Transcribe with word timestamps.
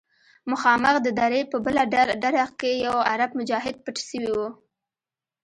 مخامخ 0.51 0.95
د 1.03 1.07
درې 1.19 1.41
په 1.51 1.57
بله 1.65 1.83
ډډه 2.21 2.45
کښې 2.59 2.71
يو 2.85 2.95
عرب 3.11 3.31
مجاهد 3.39 3.75
پټ 3.83 3.97
سوى 4.09 4.31
و. 4.37 4.39